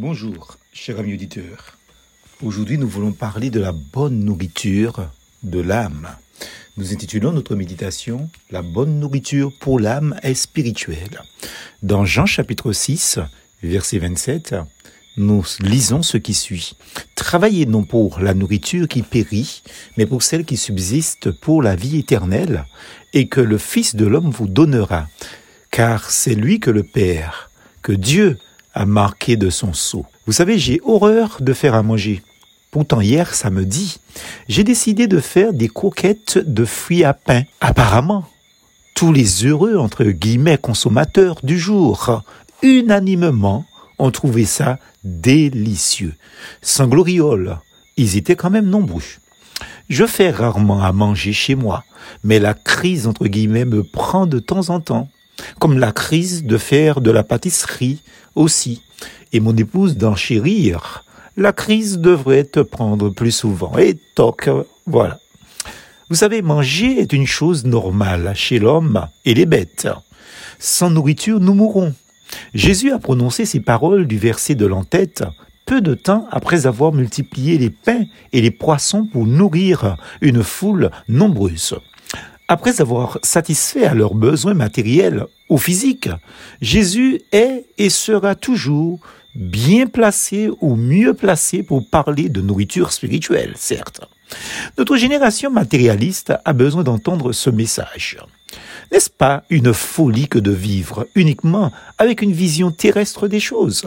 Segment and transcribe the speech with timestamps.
[0.00, 1.76] Bonjour, cher ami auditeur.
[2.40, 5.10] Aujourd'hui, nous voulons parler de la bonne nourriture
[5.42, 6.06] de l'âme.
[6.76, 11.20] Nous intitulons notre méditation La bonne nourriture pour l'âme est spirituelle.
[11.82, 13.18] Dans Jean chapitre 6,
[13.64, 14.54] verset 27,
[15.16, 16.76] nous lisons ce qui suit.
[17.16, 19.64] Travaillez non pour la nourriture qui périt,
[19.96, 22.66] mais pour celle qui subsiste pour la vie éternelle,
[23.14, 25.08] et que le Fils de l'homme vous donnera,
[25.72, 27.50] car c'est lui que le Père,
[27.82, 28.38] que Dieu
[28.86, 30.06] marqué de son sceau.
[30.26, 32.22] Vous savez, j'ai horreur de faire à manger.
[32.70, 33.98] Pourtant, hier samedi,
[34.48, 37.42] j'ai décidé de faire des coquettes de fruits à pain.
[37.60, 38.24] Apparemment,
[38.94, 42.22] tous les heureux, entre guillemets, consommateurs du jour,
[42.62, 43.64] unanimement,
[43.98, 46.14] ont trouvé ça délicieux.
[46.60, 47.58] Sans gloriole,
[47.96, 49.02] ils étaient quand même nombreux.
[49.88, 51.84] Je fais rarement à manger chez moi,
[52.22, 55.08] mais la crise, entre guillemets, me prend de temps en temps
[55.58, 58.00] comme la crise de faire de la pâtisserie
[58.34, 58.82] aussi,
[59.32, 61.04] et mon épouse d'en chérir.
[61.36, 63.76] La crise devrait te prendre plus souvent.
[63.78, 64.50] Et toc,
[64.86, 65.18] voilà.
[66.08, 69.88] Vous savez, manger est une chose normale chez l'homme et les bêtes.
[70.58, 71.94] Sans nourriture, nous mourrons.
[72.54, 75.24] Jésus a prononcé ces paroles du verset de l'entête
[75.68, 80.90] peu de temps après avoir multiplié les pains et les poissons pour nourrir une foule
[81.08, 81.76] nombreuse.
[82.50, 86.08] Après avoir satisfait à leurs besoins matériels ou physiques,
[86.62, 89.00] Jésus est et sera toujours
[89.34, 94.00] bien placé ou mieux placé pour parler de nourriture spirituelle, certes.
[94.78, 98.16] Notre génération matérialiste a besoin d'entendre ce message.
[98.90, 103.84] N'est-ce pas une folie que de vivre uniquement avec une vision terrestre des choses?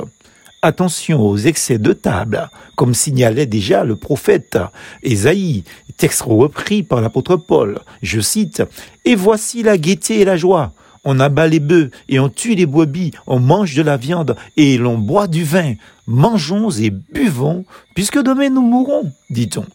[0.64, 4.60] Attention aux excès de table, comme signalait déjà le prophète
[5.02, 5.64] Ésaïe,
[5.98, 7.80] texte repris par l'apôtre Paul.
[8.04, 8.62] Je cite,
[9.04, 10.72] Et voici la gaieté et la joie.
[11.04, 14.78] On abat les bœufs et on tue les brebis, on mange de la viande et
[14.78, 15.74] l'on boit du vin.
[16.06, 17.66] Mangeons et buvons,
[17.96, 19.66] puisque demain nous mourrons, dit-on.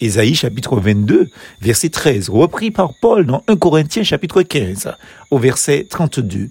[0.00, 1.28] Ésaïe chapitre 22,
[1.60, 4.92] verset 13, repris par Paul dans 1 Corinthiens chapitre 15,
[5.30, 6.48] au verset 32.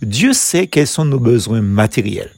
[0.00, 2.32] Dieu sait quels sont nos besoins matériels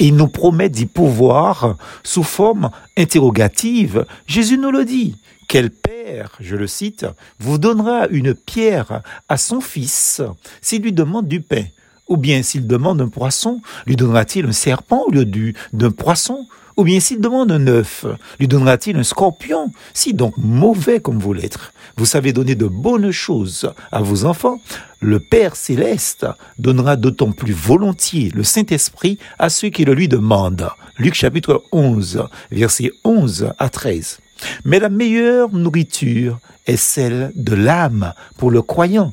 [0.00, 4.06] il nous promet d'y pouvoir sous forme interrogative.
[4.26, 5.16] Jésus nous le dit.
[5.48, 7.06] Quel père, je le cite,
[7.38, 10.22] vous donnera une pierre à son fils
[10.60, 11.64] s'il lui demande du pain?
[12.08, 15.26] Ou bien s'il demande un poisson, lui donnera-t-il un serpent au lieu
[15.72, 16.46] d'un poisson?
[16.76, 18.04] Ou bien s'il demande un œuf,
[18.38, 21.58] lui donnera-t-il un scorpion Si donc mauvais comme vous l'êtes,
[21.96, 24.60] vous savez donner de bonnes choses à vos enfants,
[25.00, 26.26] le Père céleste
[26.58, 30.70] donnera d'autant plus volontiers le Saint-Esprit à ceux qui le lui demandent.
[30.98, 34.18] Luc chapitre 11, versets 11 à 13.
[34.64, 39.12] Mais la meilleure nourriture est celle de l'âme pour le croyant.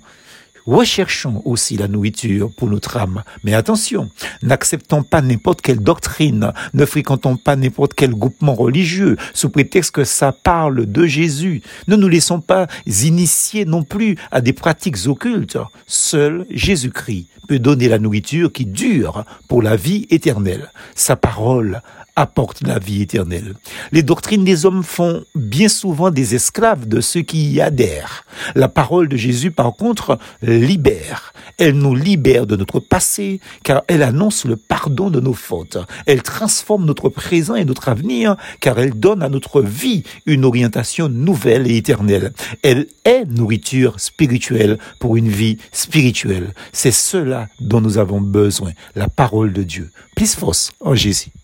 [0.66, 3.24] Recherchons aussi la nourriture pour notre âme.
[3.44, 4.10] Mais attention,
[4.44, 10.04] n'acceptons pas n'importe quelle doctrine, ne fréquentons pas n'importe quel groupement religieux sous prétexte que
[10.04, 11.62] ça parle de Jésus.
[11.88, 15.58] Ne nous laissons pas initier non plus à des pratiques occultes.
[15.88, 20.72] Seul Jésus-Christ peut donner la nourriture qui dure pour la vie éternelle.
[20.96, 21.82] Sa parole
[22.16, 23.56] apporte la vie éternelle.
[23.92, 28.26] Les doctrines des hommes font bien souvent des esclaves de ceux qui y adhèrent.
[28.56, 30.18] La parole de Jésus, par contre,
[30.60, 31.34] libère.
[31.58, 35.78] Elle nous libère de notre passé, car elle annonce le pardon de nos fautes.
[36.06, 41.10] Elle transforme notre présent et notre avenir, car elle donne à notre vie une orientation
[41.10, 42.34] nouvelle et éternelle.
[42.64, 46.54] Elle est nourriture spirituelle pour une vie spirituelle.
[46.72, 49.92] C'est cela dont nous avons besoin, la parole de Dieu.
[50.16, 51.32] Plus force en Jésus.